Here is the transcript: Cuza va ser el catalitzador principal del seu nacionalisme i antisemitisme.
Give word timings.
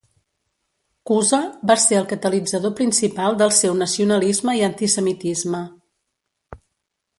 Cuza 1.09 1.39
va 1.71 1.75
ser 1.83 1.97
el 1.99 2.07
catalitzador 2.13 2.73
principal 2.81 3.37
del 3.43 3.53
seu 3.59 3.77
nacionalisme 3.83 4.57
i 4.63 4.67
antisemitisme. 4.71 5.63